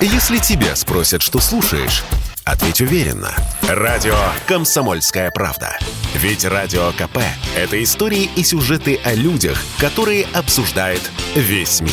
[0.00, 2.04] Если тебя спросят, что слушаешь,
[2.44, 3.30] ответь уверенно.
[3.66, 4.14] Радио
[4.46, 5.78] «Комсомольская правда».
[6.14, 7.18] Ведь Радио КП–
[7.56, 11.00] это истории и сюжеты о людях, которые обсуждает
[11.34, 11.92] весь мир.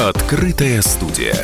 [0.00, 1.36] Открытая студия.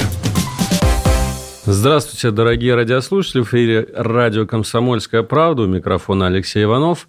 [1.67, 3.43] Здравствуйте, дорогие радиослушатели.
[3.43, 5.65] В эфире радио «Комсомольская правда».
[5.65, 7.07] У микрофона Алексей Иванов.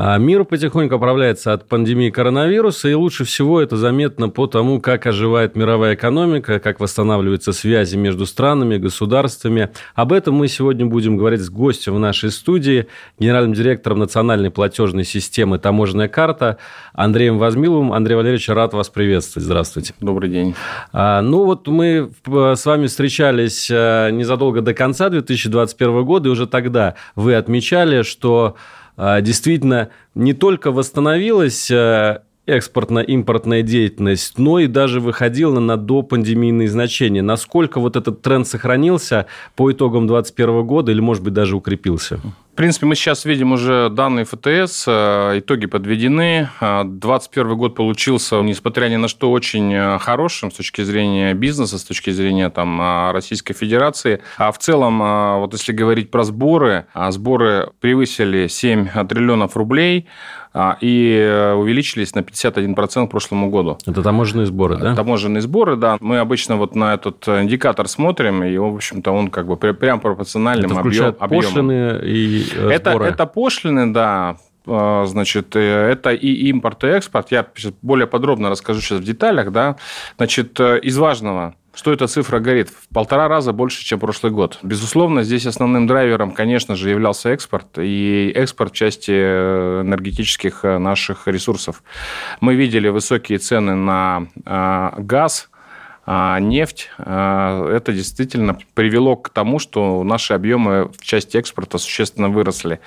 [0.00, 5.06] А мир потихоньку оправляется от пандемии коронавируса, и лучше всего это заметно по тому, как
[5.06, 9.70] оживает мировая экономика, как восстанавливаются связи между странами, государствами.
[9.96, 12.86] Об этом мы сегодня будем говорить с гостем в нашей студии,
[13.18, 16.58] генеральным директором национальной платежной системы «Таможенная карта»
[16.92, 17.92] Андреем Возмиловым.
[17.92, 19.46] Андрей Валерьевич, рад вас приветствовать.
[19.46, 19.94] Здравствуйте.
[19.98, 20.54] Добрый день.
[20.92, 26.46] А, ну вот мы с вами встречались а, незадолго до конца 2021 года, и уже
[26.46, 28.77] тогда вы отмечали, что а,
[29.20, 37.22] действительно не только восстановилась а, экспортно-импортная деятельность, но и даже выходила на допандемийные значения.
[37.22, 42.18] Насколько вот этот тренд сохранился по итогам 2021 года или, может быть, даже укрепился?
[42.52, 46.48] В принципе, мы сейчас видим уже данные ФТС, а, итоги подведены.
[46.60, 52.10] 2021 год получился, несмотря ни на что, очень хорошим с точки зрения бизнеса, с точки
[52.10, 54.22] зрения там, Российской Федерации.
[54.38, 54.98] А в целом,
[55.40, 60.08] вот если говорить про сборы, сборы превысили 7 триллионов рублей.
[60.54, 63.78] А, и э, увеличились на 51% к прошлому году.
[63.86, 64.94] Это таможенные сборы, да?
[64.94, 65.98] Таможенные сборы, да.
[66.00, 70.72] Мы обычно вот на этот индикатор смотрим, и, в общем-то, он как бы прям пропорциональным
[70.72, 71.44] это объем, объемом.
[71.44, 73.06] пошлины и э, это, сборы?
[73.06, 77.30] Это пошлины, да, значит, э, это и импорт, и экспорт.
[77.30, 77.46] Я
[77.82, 79.76] более подробно расскажу сейчас в деталях, да.
[80.16, 82.70] Значит, из важного– что эта цифра горит?
[82.70, 84.58] В полтора раза больше, чем прошлый год.
[84.64, 91.28] Безусловно, здесь основным драйвером, конечно же, являлся экспорт и экспорт части э, энергетических э, наших
[91.28, 91.84] ресурсов.
[92.40, 95.47] Мы видели высокие цены на э, газ–
[96.10, 102.30] а нефть, а, это действительно привело к тому, что наши объемы в части экспорта существенно
[102.30, 102.80] выросли.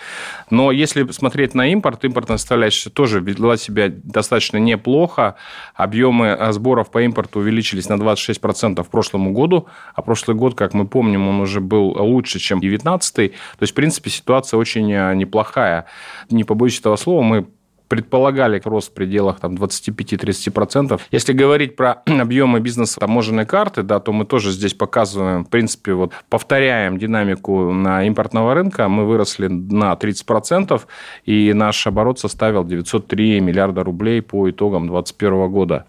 [0.50, 5.36] Но если смотреть на импорт, импортная составляющая тоже вела себя достаточно неплохо.
[5.76, 10.74] Объемы а, сборов по импорту увеличились на 26% в прошлом году, а прошлый год, как
[10.74, 13.16] мы помним, он уже был лучше, чем 2019.
[13.16, 15.86] То есть, в принципе, ситуация очень неплохая.
[16.32, 17.46] Не побоюсь этого слова, мы
[17.92, 21.02] предполагали рост в пределах там, 25-30%.
[21.12, 25.92] Если говорить про объемы бизнеса таможенной карты, да, то мы тоже здесь показываем, в принципе,
[25.92, 28.88] вот повторяем динамику на импортного рынка.
[28.88, 30.82] Мы выросли на 30%,
[31.26, 35.86] и наш оборот составил 903 миллиарда рублей по итогам 2021 года.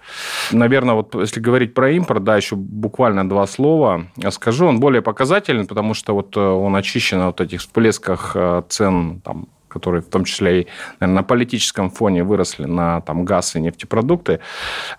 [0.50, 4.66] Наверное, вот если говорить про импорт, да, еще буквально два слова скажу.
[4.66, 9.46] Он более показательный, потому что вот э, он очищен от этих всплесках э, цен там,
[9.72, 10.66] которые в том числе и
[11.00, 14.40] наверное, на политическом фоне выросли на там, газ и нефтепродукты.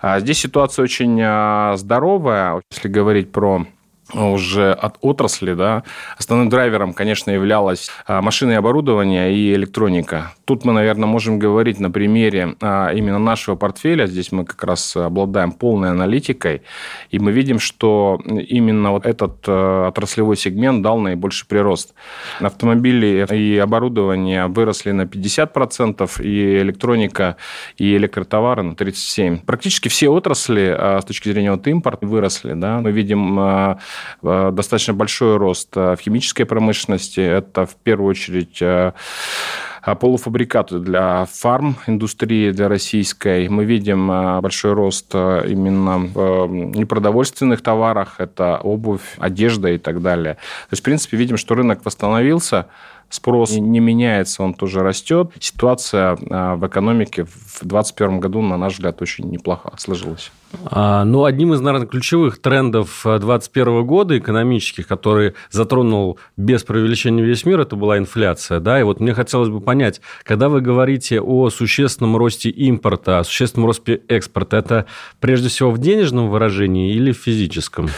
[0.01, 3.65] А здесь ситуация очень а, здоровая, если говорить про
[4.13, 5.83] уже от отрасли, да,
[6.17, 10.33] основным драйвером, конечно, являлось а, машины и оборудование и электроника.
[10.45, 14.05] Тут мы, наверное, можем говорить на примере а, именно нашего портфеля.
[14.05, 16.61] Здесь мы как раз обладаем полной аналитикой,
[17.11, 21.93] и мы видим, что именно вот этот а, отраслевой сегмент дал наибольший прирост.
[22.39, 27.37] Автомобили и оборудование выросли на 50%, и электроника,
[27.77, 29.45] и электротовары на 37%.
[29.45, 32.53] Практически все отрасли с точки зрения вот импорта выросли.
[32.53, 32.79] Да?
[32.79, 33.75] Мы видим Э,
[34.21, 37.19] достаточно большой рост э, в химической промышленности.
[37.19, 38.93] Это в первую очередь э,
[39.99, 43.49] полуфабрикаты для фарм-индустрии, для российской.
[43.49, 44.07] Мы видим
[44.41, 48.15] большой рост именно в непродовольственных товарах.
[48.19, 50.35] Это обувь, одежда и так далее.
[50.35, 52.67] То есть, в принципе, видим, что рынок восстановился
[53.09, 55.31] спрос не меняется, он тоже растет.
[55.39, 60.31] Ситуация а, в экономике в 2021 году, на наш взгляд, очень неплохо сложилась.
[60.65, 67.45] А, ну, одним из, наверное, ключевых трендов 2021 года экономических, который затронул без преувеличения весь
[67.45, 68.59] мир, это была инфляция.
[68.59, 68.79] Да?
[68.79, 73.67] И вот мне хотелось бы понять, когда вы говорите о существенном росте импорта, о существенном
[73.67, 74.85] росте экспорта, это
[75.19, 77.89] прежде всего в денежном выражении или в физическом?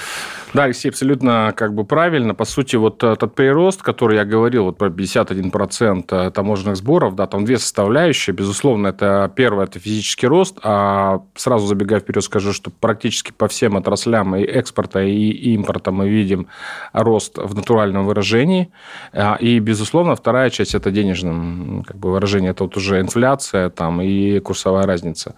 [0.56, 2.34] Да, Алексей, абсолютно как бы правильно.
[2.34, 7.28] По сути, вот этот прирост, который я говорил, вот про 51% э, таможенных сборов, да,
[7.28, 8.34] там две составляющие.
[8.34, 13.75] Безусловно, это первое, это физический рост, а сразу забегая вперед, скажу, что практически по всем
[13.75, 16.48] отраслям и экспорта, и импорта мы видим
[16.94, 18.72] рост в натуральном выражении.
[19.12, 22.51] А, и, безусловно, вторая часть– это денежным как бы, выражение.
[22.51, 25.36] Это вот уже инфляция там, и курсовая разница.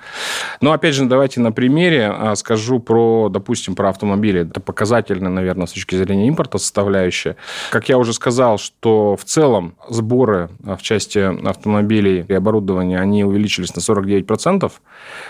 [0.62, 4.42] Но, опять же, давайте на примере а, скажу про, допустим, про автомобили.
[4.42, 7.36] Это показатель показательная, наверное, с точки зрения импорта составляющая.
[7.72, 13.76] Как я уже сказал, что в целом сборы в части автомобилей и оборудования, они увеличились
[13.76, 14.72] на 49%.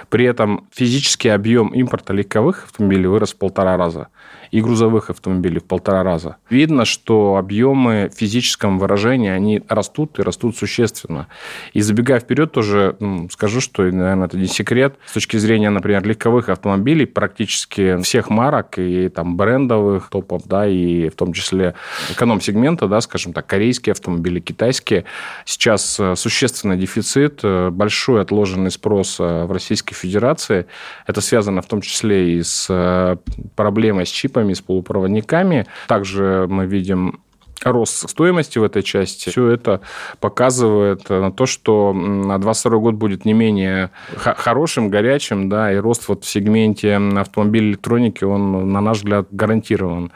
[0.09, 4.07] При этом физический объем импорта легковых автомобилей вырос в полтора раза
[4.51, 6.37] и грузовых автомобилей в полтора раза.
[6.49, 11.27] Видно, что объемы в физическом выражении, они растут и растут существенно.
[11.73, 14.95] И забегая вперед, тоже ну, скажу, что, наверное, это не секрет.
[15.05, 21.09] С точки зрения, например, легковых автомобилей, практически всех марок и там брендовых топов, да, и
[21.09, 21.75] в том числе
[22.11, 25.05] эконом-сегмента, да, скажем так, корейские автомобили, китайские,
[25.45, 30.67] сейчас э, существенный дефицит, э, большой отложенный спрос э, в Российской Федерации.
[31.05, 33.17] Это связано в том числе и с
[33.55, 35.65] проблемой с чипами, чипами, с полупроводниками.
[35.87, 37.19] Также мы видим
[37.63, 39.29] рост стоимости в этой части.
[39.29, 39.81] Все это
[40.19, 46.23] показывает на то, что 2022 год будет не менее хорошим, горячим, да, и рост вот
[46.23, 50.11] в сегменте автомобилей электроники, он, на наш взгляд, гарантирован.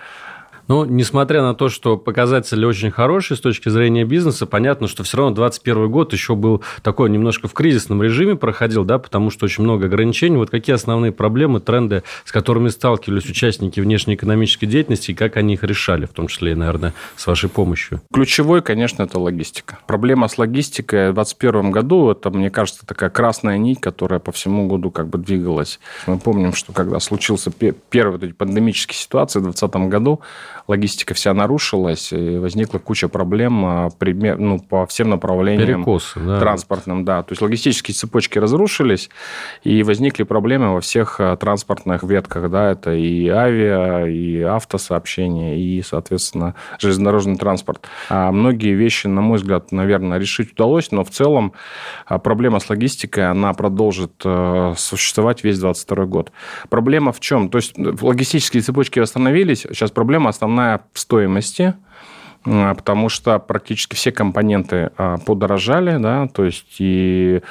[0.71, 5.17] Ну, несмотря на то, что показатели очень хорошие с точки зрения бизнеса, понятно, что все
[5.17, 9.65] равно 2021 год еще был такой немножко в кризисном режиме проходил, да, потому что очень
[9.65, 10.37] много ограничений.
[10.37, 15.63] Вот какие основные проблемы, тренды, с которыми сталкивались участники внешнеэкономической деятельности, и как они их
[15.65, 18.01] решали, в том числе, наверное, с вашей помощью?
[18.13, 19.77] Ключевой, конечно, это логистика.
[19.87, 24.69] Проблема с логистикой в 2021 году, это, мне кажется, такая красная нить, которая по всему
[24.69, 25.81] году как бы двигалась.
[26.07, 30.21] Мы помним, что когда случился первый пандемические ситуации в 2020 году,
[30.67, 36.39] логистика вся нарушилась, и возникла куча проблем а, ну, по всем направлениям Перекосы, да.
[36.39, 37.05] транспортным.
[37.05, 37.23] Да.
[37.23, 39.09] То есть логистические цепочки разрушились,
[39.63, 42.49] и возникли проблемы во всех а, транспортных ветках.
[42.49, 42.71] Да.
[42.71, 47.87] Это и авиа, и автосообщение, и, соответственно, железнодорожный транспорт.
[48.09, 51.53] А многие вещи, на мой взгляд, наверное, решить удалось, но в целом
[52.05, 54.11] а, проблема с логистикой, она продолжит
[54.75, 56.31] существовать весь 2022 год.
[56.69, 57.49] Проблема в чем?
[57.49, 60.60] То есть логистические цепочки восстановились, сейчас проблема основная
[60.93, 61.73] в стоимости–
[62.43, 67.41] потому что практически все компоненты а, подорожали, да, то есть и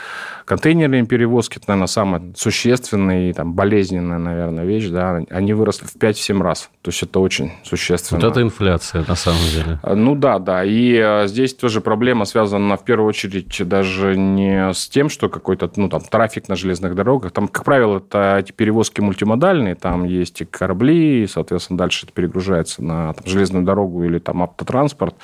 [0.45, 5.95] контейнерные перевозки, это, наверное, самая существенная и там, болезненная, наверное, вещь, да, они выросли в
[5.97, 8.21] 5-7 раз, то есть это очень существенно.
[8.21, 9.79] Вот это инфляция, на самом деле.
[9.83, 14.89] А, ну да, да, и здесь тоже проблема связана в первую очередь даже не с
[14.89, 19.01] тем, что какой-то, ну, там, трафик на железных дорогах, там, как правило, это эти перевозки
[19.01, 24.19] мультимодальные, там есть и корабли, и, соответственно, дальше это перегружается на там, железную дорогу или
[24.19, 25.15] там автотранспорт, транспорт.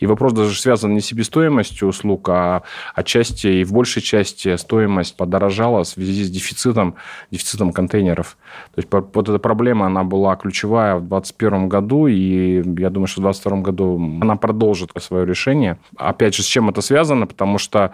[0.00, 2.62] И вопрос даже связан не с себестоимостью услуг, а
[2.94, 6.94] отчасти и в большей части стоимость подорожала в связи с дефицитом,
[7.30, 8.36] дефицитом контейнеров.
[8.74, 13.20] То есть вот эта проблема, она была ключевая в 2021 году, и я думаю, что
[13.20, 15.76] в 2022 году она продолжит свое решение.
[15.96, 17.26] Опять же, с чем это связано?
[17.26, 17.92] Потому что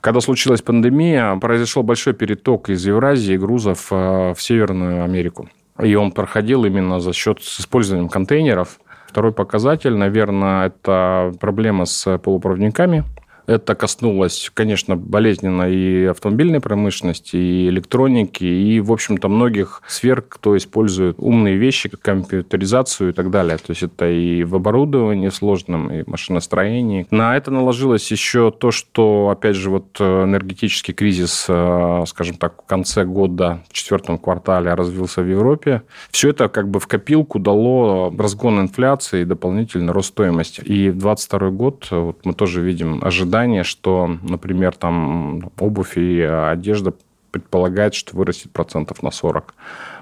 [0.00, 5.48] когда случилась пандемия, произошел большой переток из Евразии грузов э, в Северную Америку.
[5.82, 8.78] И он проходил именно за счет с использованием контейнеров.
[9.18, 13.02] Второй показатель, наверное, это проблема с полупроводниками.
[13.48, 20.54] Это коснулось, конечно, болезненно и автомобильной промышленности, и электроники, и, в общем-то, многих сфер, кто
[20.54, 23.56] использует умные вещи, компьютеризацию и так далее.
[23.56, 27.06] То есть это и в оборудовании сложном, и в машиностроении.
[27.10, 32.66] На это наложилось еще то, что, опять же, вот энергетический кризис, э, скажем так, в
[32.66, 35.84] конце года, в четвертом квартале развился в Европе.
[36.10, 40.60] Все это как бы в копилку дало разгон инфляции и дополнительный рост стоимости.
[40.60, 46.20] И в 2022 год вот мы тоже видим ожидания ожидание, что, например, там обувь и
[46.20, 46.92] одежда
[47.30, 49.54] предполагает, что вырастет процентов на 40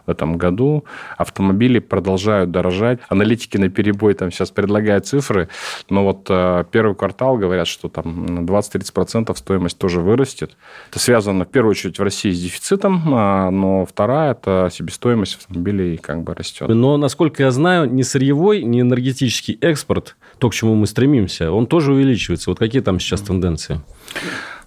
[0.07, 0.85] в этом году.
[1.19, 3.01] Автомобили продолжают дорожать.
[3.09, 5.49] Аналитики на перебой там сейчас предлагают цифры,
[5.91, 10.57] но вот э, первый квартал говорят, что там на 20-30% стоимость тоже вырастет.
[10.91, 15.97] Это связано в первую очередь в России с дефицитом, а, но вторая– это себестоимость автомобилей
[15.97, 16.69] как бы растет.
[16.69, 21.67] Но, насколько я знаю, ни сырьевой, ни энергетический экспорт, то, к чему мы стремимся, он
[21.67, 22.51] тоже увеличивается.
[22.51, 23.81] Вот какие там сейчас тенденции?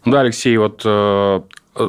[0.06, 1.42] Да, Алексей, вот э,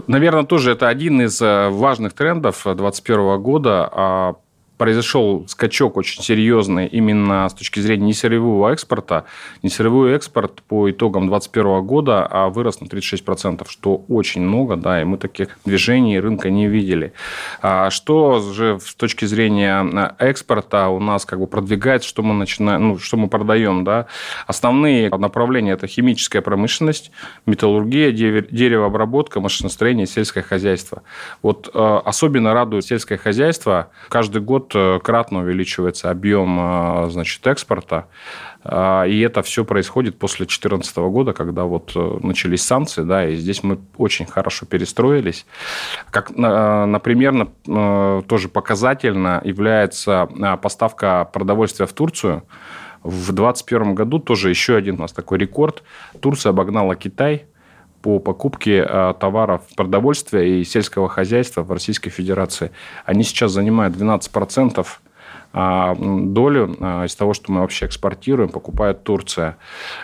[0.07, 4.35] Наверное, тоже это один из э, важных трендов 2021 года а
[4.81, 9.27] произошел скачок очень серьезный именно с точки зрения несырьевого экспорта.
[9.63, 15.05] Несырьевой экспорт по итогам 2021 года а вырос на 36%, что очень много, да, и
[15.05, 17.13] мы таких движений рынка не видели.
[17.61, 22.33] А что же с точки зрения э, экспорта у нас как бы продвигается, что мы
[22.33, 24.07] начинаем, ну, что мы продаем, да?
[24.47, 27.13] Основные направления– это химическая промышленность,
[27.45, 31.03] металлургия, деревообработка, машиностроение, сельское хозяйство.
[31.43, 33.91] Вот э, особенно радует сельское хозяйство.
[34.09, 38.07] Каждый год 400-кратно увеличивается объем значит, экспорта.
[38.63, 43.79] И это все происходит после 2014 года, когда вот начались санкции, да, и здесь мы
[43.97, 45.47] очень хорошо перестроились.
[46.11, 50.29] Как, например, тоже показательно является
[50.61, 52.43] поставка продовольствия в Турцию.
[53.03, 55.83] В 2021 году тоже еще один у нас такой рекорд.
[56.21, 57.47] Турция обогнала Китай
[58.03, 62.71] по покупке а, товаров продовольствия и сельского хозяйства в Российской Fедерации.
[63.05, 64.87] Они сейчас занимают 12%
[65.53, 69.59] а, долю а, из того, что мы вообще экспортируем, покупает Турция.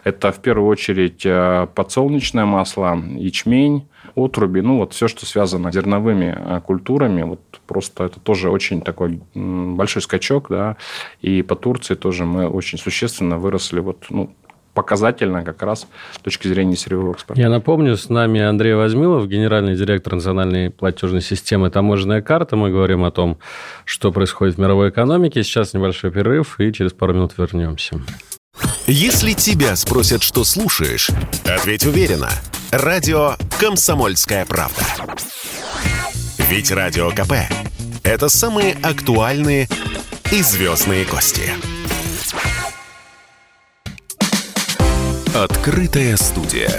[0.05, 1.27] Это в первую очередь
[1.75, 8.21] подсолнечное масло, ячмень, отруби, ну вот все, что связано с зерновыми культурами, вот просто это
[8.21, 10.77] тоже очень такой большой скачок, да,
[11.21, 14.33] и по Турции тоже мы очень существенно выросли вот, ну,
[14.77, 17.41] показательно как раз с точки зрения сырьевого экспорта.
[17.41, 22.57] Я напомню, с нами Андрей Возьмилов, генеральный директор национальной платежной системы «Таможенная карта».
[22.57, 23.39] Мы говорим о том,
[23.87, 25.43] что происходит в мировой экономике.
[25.43, 28.01] Сейчас небольшой перерыв, и через пару минут вернемся.
[28.87, 31.11] Если тебя спросят, что слушаешь,
[31.45, 32.29] ответь уверенно.
[32.71, 34.83] Радио «Комсомольская правда».
[36.51, 37.33] Ведь Радио КП–
[38.05, 39.69] это самые актуальные
[40.31, 41.51] и звездные гости.
[45.37, 46.71] Открытая студия.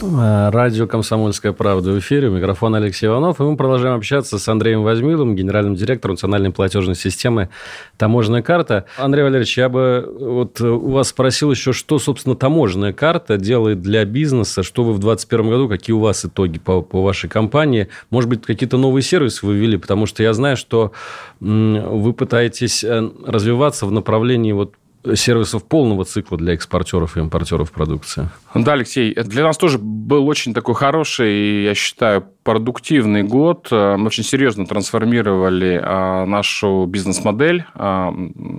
[0.00, 2.28] Э, радио «Комсомольская правда» в эфире.
[2.28, 3.40] Микрофон Алексей Иванов.
[3.40, 7.48] И мы продолжаем общаться с Андреем Возьмиловым, генеральным директором национальной платежной системы
[7.96, 8.84] «Таможенная карта».
[8.98, 14.04] Андрей Валерьевич, я бы вот у вас спросил еще, что, собственно, таможенная карта делает для
[14.04, 17.88] бизнеса, что вы в 2021 году, какие у вас итоги по, по вашей компании?
[18.10, 19.76] Может быть, какие-то новые сервисы вы ввели?
[19.76, 20.92] Потому что я знаю, что
[21.40, 24.74] вы пытаетесь э, развиваться в направлении вот
[25.14, 28.28] сервисов полного цикла для экспортеров и импортеров продукции.
[28.54, 33.68] Да, Алексей, для нас тоже был очень такой хороший, я считаю, продуктивный год.
[33.72, 37.64] Э, мы очень серьезно трансформировали а, нашу бизнес-модель.
[37.74, 38.14] А,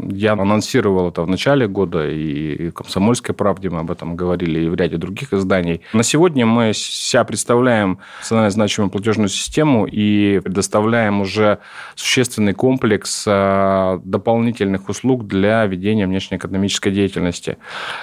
[0.09, 4.75] я анонсировал это в начале года, и «Комсомольской правде» мы об этом говорили, и в
[4.75, 5.81] ряде других изданий.
[5.93, 11.59] На сегодня мы себя представляем национально значимую платежную систему и предоставляем уже
[11.95, 17.57] существенный комплекс дополнительных услуг для ведения внешнеэкономической деятельности.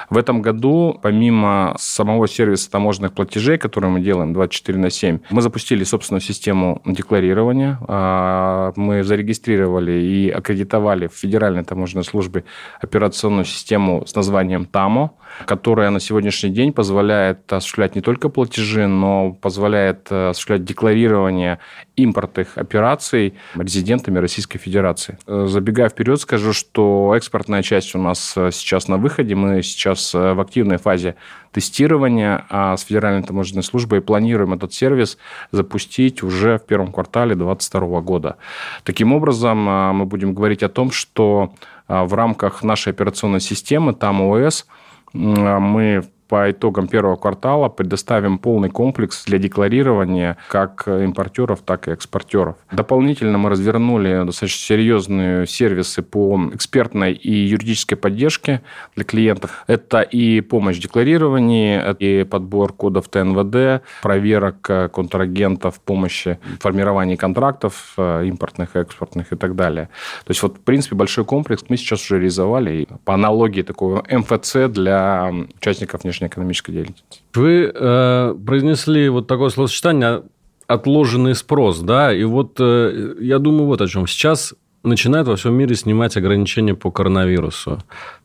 [0.09, 5.43] В этом году, помимо самого сервиса таможенных платежей, который мы делаем 24 на 7, мы
[5.43, 7.79] запустили запустили собственную систему декларирования.
[7.89, 12.45] А, мы зарегистрировали и аккредитовали в Федеральной таможенной службе
[12.83, 15.11] операционную систему с названием ТАМО,
[15.47, 21.59] которая на сегодняшний день позволяет осуществлять не только платежи, но позволяет э, осуществлять декларирование
[21.97, 25.19] импортных операций резидентами Российской Федерации.
[25.27, 29.35] Э, забегая вперед, скажу, что экспортная часть у нас э, сейчас на выходе.
[29.35, 31.15] Мы сейчас в активной фазе
[31.55, 35.17] тестирования а с Федеральной таможенной службой планируем этот сервис
[35.53, 38.37] запустить уже в первом квартале 2022 года.
[38.83, 41.55] Таким образом, мы будем говорить о том, что
[41.89, 44.67] в рамках нашей операционной системы, там ОС,
[45.13, 52.57] мы по итогам первого квартала предоставим полный комплекс для декларирования как импортеров, так и экспортеров.
[52.73, 58.63] Дополнительно мы развернули достаточно серьезные сервисы по экспертной и юридической поддержке
[58.97, 59.63] для клиентов.
[59.69, 64.61] Это и помощь в декларировании, и подбор кодов ТНВД, проверок
[64.93, 69.89] контрагентов, помощи в формировании контрактов э, импортных, экспортных и так далее.
[70.25, 74.57] То есть, вот, в принципе, большой комплекс мы сейчас уже реализовали по аналогии такого МФЦ
[74.69, 77.21] для участников внешней внешнеэкономической деятельности.
[77.35, 80.23] Вы э, произнесли вот такое словосочетание
[80.67, 84.07] отложенный спрос, да, и вот э, я думаю вот о чем.
[84.07, 87.79] Сейчас начинают во всем мире снимать ограничения по коронавирусу.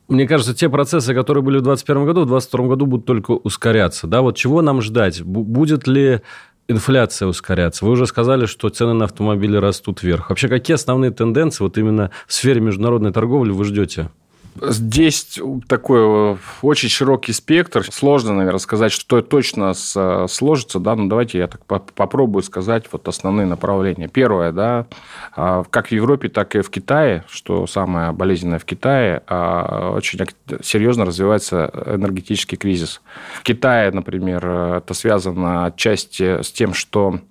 [0.08, 4.06] Мне кажется, те процессы, которые были в 2021 году, в 2022 году будут только ускоряться.
[4.06, 4.22] Да?
[4.22, 5.22] Вот чего нам ждать?
[5.22, 6.20] Будет ли
[6.68, 7.84] инфляция ускоряться?
[7.84, 10.30] Вы уже сказали, что цены на автомобили растут вверх.
[10.30, 14.10] Вообще, какие основные тенденции вот именно в сфере международной торговли вы ждете?
[14.60, 15.38] Здесь
[15.68, 17.84] такой э, очень широкий спектр.
[17.90, 20.78] Сложно, наверное, сказать, что точно сложится.
[20.80, 20.96] Да?
[20.96, 24.08] Но давайте я так попробую сказать вот основные направления.
[24.08, 24.86] Первое, да,
[25.36, 30.20] а, как в Европе, так и в Китае, что самое болезненное в Китае, а, очень
[30.62, 33.00] серьезно развивается энергетический кризис.
[33.40, 37.29] В Китае, например, это связано отчасти с тем, что Э,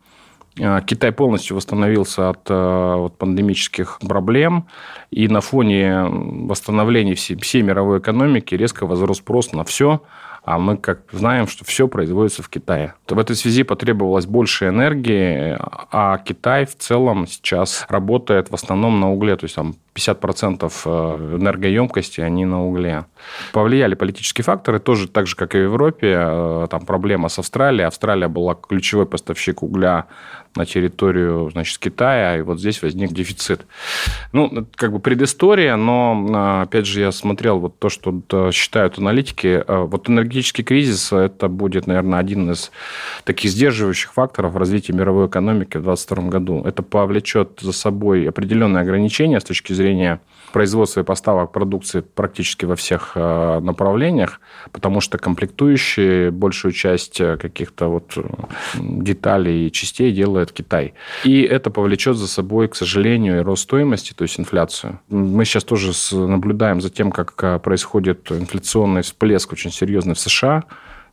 [0.86, 4.68] Китай полностью восстановился от, э, от пандемических проблем,
[5.10, 10.02] и на фоне восстановления всей, всей мировой экономики резко возрос спрос на все,
[10.44, 12.94] а мы как знаем, что все производится в Китае.
[13.08, 15.58] В этой связи потребовалось больше энергии,
[15.92, 20.90] а Китай в целом сейчас работает в основном на угле, то есть там 50% э,
[21.38, 23.06] энергоемкости, они на угле.
[23.52, 26.16] Повлияли политические факторы, тоже так же, как и в Европе.
[26.18, 27.88] Э, там проблема с Австралией.
[27.88, 30.08] Австралия была ключевой поставщик угля
[30.56, 33.66] на территорию значит, Китая, и вот здесь возник дефицит.
[34.34, 39.64] Ну, как бы предыстория, но, опять же, я смотрел вот то, что считают аналитики.
[39.68, 42.72] Э, вот энергетический кризис– это будет, наверное, один из
[43.24, 46.64] таких сдерживающих факторов развития мировой экономики в 2022 году.
[46.66, 49.89] Это повлечет за собой определенные ограничения с точки зрения
[50.52, 54.40] производства и поставок продукции практически во всех э, направлениях,
[54.72, 58.18] потому что комплектующие большую часть э, каких-то вот
[58.76, 60.94] деталей и частей делает Китай.
[61.24, 65.00] И это повлечет за собой, к сожалению, и рост стоимости, то есть инфляцию.
[65.10, 70.64] Мы сейчас тоже наблюдаем за тем, как э, происходит инфляционный всплеск очень серьезный в США.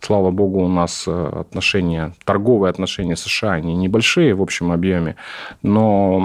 [0.07, 5.17] Слава богу, у нас э, отношения, торговые отношения США, они небольшие в общем объеме,
[5.63, 6.19] но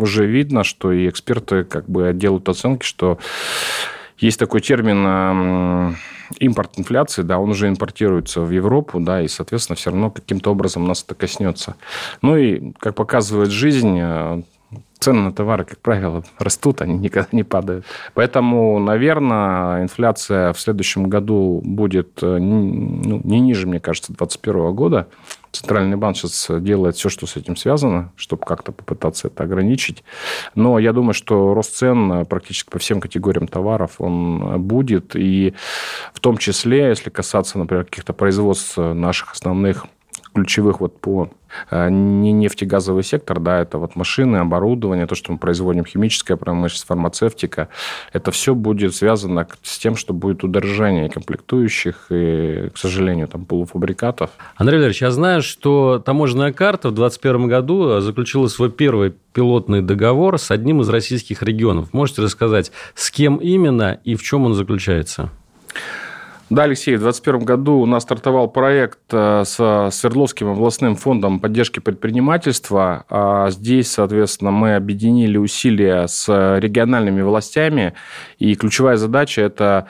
[0.00, 3.18] уже видно, что и эксперты как бы делают оценки, что
[4.18, 5.96] есть такой термин
[6.38, 10.84] импорт инфляции, да, он уже импортируется в Европу, да, и, соответственно, все равно каким-то образом
[10.84, 11.74] нас это коснется.
[12.22, 14.42] Ну и, как показывает жизнь, э,
[15.04, 17.84] цены на товары, как правило, растут, они никогда не падают.
[18.14, 25.08] Поэтому, наверное, инфляция в следующем году будет э, ну, не ниже, мне кажется, 2021 года.
[25.52, 30.04] Центральный банк сейчас делает все, что с этим связано, чтобы как-то попытаться это ограничить.
[30.54, 35.14] Но я думаю, что рост цен практически по всем категориям товаров он будет.
[35.14, 35.52] И
[36.14, 39.86] в том числе, если касаться, например, каких-то производств наших основных
[40.34, 41.28] ключевых вот по э,
[41.70, 47.68] не нефтегазовый сектор, да, это вот машины, оборудование, то, что мы производим, химическая промышленность, фармацевтика,
[48.12, 54.30] это все будет связано с тем, что будет удорожание комплектующих и, к сожалению, там полуфабрикатов.
[54.56, 60.38] Андрей Валерьевич, я знаю, что таможенная карта в 2021 году заключила свой первый пилотный договор
[60.38, 61.92] с одним из российских регионов.
[61.92, 65.30] Можете рассказать, с кем именно и в чем он заключается?
[66.50, 71.80] Да, Алексей, в 2021 году у нас стартовал проект э, с Свердловским областным фондом поддержки
[71.80, 73.06] предпринимательства.
[73.08, 77.94] А здесь, соответственно, мы объединили усилия с региональными властями,
[78.38, 79.88] и ключевая задача– это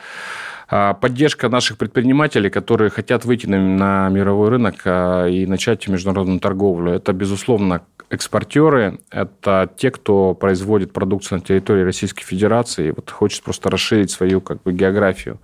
[0.68, 6.92] а, поддержка наших предпринимателей, которые хотят выйти на, мировой рынок а, и начать международную торговлю.
[6.92, 13.42] Это, безусловно, экспортеры, это те, кто производит продукцию на территории Российской Федерации и вот хочет
[13.42, 15.38] просто расширить свою как бы, географию.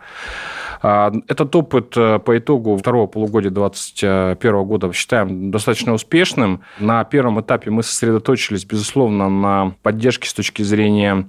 [0.83, 6.63] А, этот опыт э, по итогу второго полугодия 2021 года считаем достаточно успешным.
[6.79, 11.27] На первом этапе мы сосредоточились, безусловно, на поддержке с точки зрения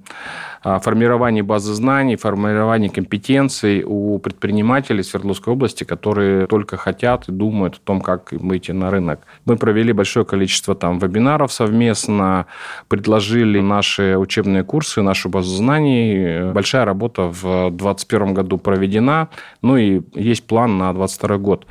[0.64, 7.76] а, формировании базы знаний, формировании компетенций у предпринимателей Свердловской области, которые только хотят и думают
[7.76, 9.22] о том, как выйти на рынок.
[9.46, 12.46] Мы провели большое количество там вебинаров совместно,
[12.90, 16.52] предложили наши учебные курсы, нашу базу знаний.
[16.52, 19.30] Большая работа в 2021 году проведена,
[19.62, 21.66] ну и есть план на 2022 год.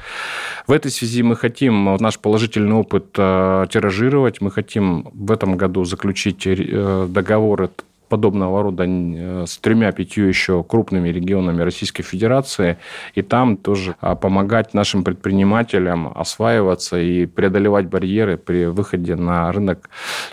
[0.67, 5.85] В этой связи мы хотим наш положительный опыт э, тиражировать, мы хотим в этом году
[5.85, 7.71] заключить э, договоры
[8.11, 12.77] подобного рода э, с тремя-пятью еще крупными регионами Российской Федерации,
[13.15, 19.89] и там тоже а, помогать нашим предпринимателям осваиваться и преодолевать барьеры при выходе на рынок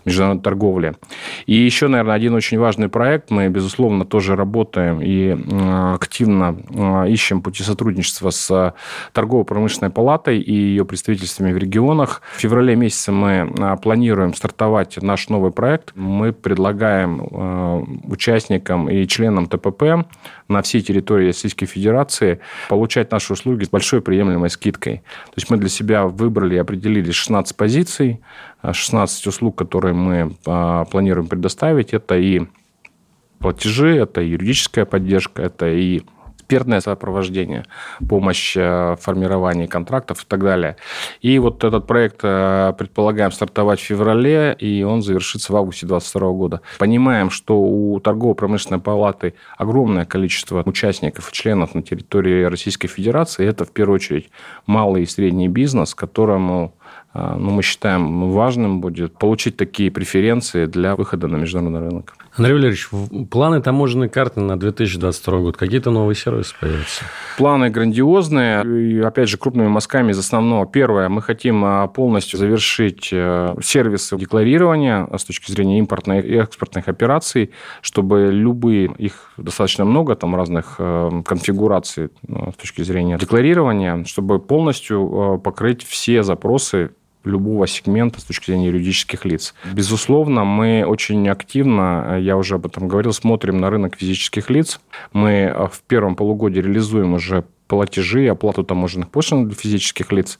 [0.05, 0.95] международной торговли.
[1.45, 3.29] И еще, наверное, один очень важный проект.
[3.29, 5.37] Мы, безусловно, тоже работаем и
[5.93, 8.73] активно э, ищем пути сотрудничества с
[9.13, 12.21] торгово-промышленной палатой и ее представительствами в регионах.
[12.35, 15.91] В феврале месяце мы а, планируем стартовать наш новый проект.
[15.95, 17.21] Мы предлагаем
[18.03, 20.07] участникам и членам ТПП
[20.47, 24.97] на всей территории Российской Федерации получать наши услуги с большой приемлемой скидкой.
[25.25, 28.21] То есть мы для себя выбрали и определили 16 позиций,
[28.69, 31.93] 16 услуг, которые мы а, планируем предоставить.
[31.93, 32.41] Это и
[33.39, 36.01] платежи, это юридическая поддержка, это и
[36.47, 37.65] экспертное сопровождение,
[38.07, 40.77] помощь э, в формировании контрактов и так далее.
[41.21, 46.31] И вот этот проект э, предполагаем стартовать в феврале, и он завершится в августе 2022
[46.31, 46.61] года.
[46.79, 53.45] Понимаем, что у торгово-промышленной палаты огромное количество участников и членов на территории Российской Федерации.
[53.45, 54.29] Это в первую очередь
[54.65, 56.76] малый и средний бизнес, которому
[57.13, 62.13] ну, мы считаем важным будет получить такие преференции для выхода на международный рынок.
[62.37, 62.89] Андрей Валерьевич,
[63.31, 67.03] планы таможенной карты на 2022 год, какие-то новые сервисы появятся?
[67.35, 68.63] Планы грандиозные.
[68.63, 70.67] И, опять же, крупными мазками из основного.
[70.67, 76.87] Первое, мы хотим а, полностью завершить э, сервисы декларирования с точки зрения импортных и экспортных
[76.87, 84.03] операций, чтобы любые, их достаточно много, там разных э, конфигураций ну, с точки зрения декларирования,
[84.03, 86.76] чтобы полностью э, покрыть все запросы
[87.27, 89.53] любого сегмента с точки зрения юридических лиц.
[89.73, 94.79] Безусловно, мы очень активно, я уже об этом говорил, смотрим на рынок физических лиц.
[95.13, 100.39] Мы в первом полугодии реализуем уже платежи и оплату таможенных пошлин для физических лиц.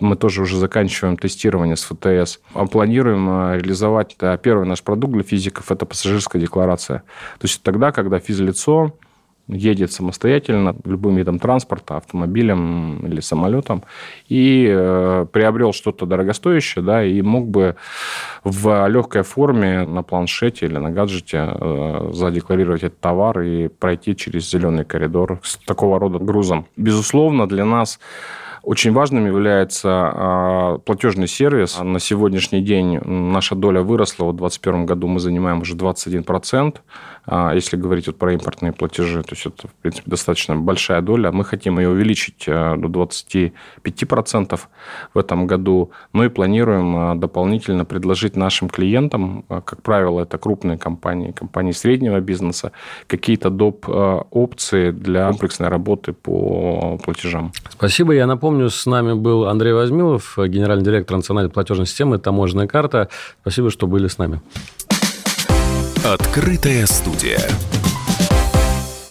[0.00, 2.40] Мы тоже уже заканчиваем тестирование с ФТС.
[2.52, 6.98] А планируем а, реализовать первый наш продукт для физиков– это пассажирская декларация.
[7.38, 8.96] То есть тогда, когда физлицо
[9.48, 13.82] едет самостоятельно любым видом транспорта, автомобилем или самолетом,
[14.28, 17.76] и э, приобрел что-то дорогостоящее, да, и мог бы
[18.42, 24.50] в легкой форме на планшете или на гаджете э, задекларировать этот товар и пройти через
[24.50, 26.66] зеленый коридор с такого рода грузом.
[26.76, 27.98] Безусловно, для нас
[28.64, 31.78] очень важным является а, платежный сервис.
[31.80, 34.24] На сегодняшний день наша доля выросла.
[34.24, 36.76] В 2021 году мы занимаем уже 21%.
[37.26, 41.30] А, если говорить вот про импортные платежи, то есть это, в принципе, достаточно большая доля.
[41.30, 44.60] Мы хотим ее увеличить а, до 25%
[45.14, 45.90] в этом году.
[46.12, 52.72] Ну и планируем дополнительно предложить нашим клиентам, как правило, это крупные компании, компании среднего бизнеса,
[53.06, 53.88] какие-то доп.
[54.30, 57.52] опции для комплексной работы по платежам.
[57.70, 58.12] Спасибо.
[58.12, 63.08] Я напомню, Напомню, с нами был Андрей Возьмилов, генеральный директор национальной платежной системы «Таможенная карта».
[63.40, 64.40] Спасибо, что были с нами.
[66.04, 67.40] Открытая студия.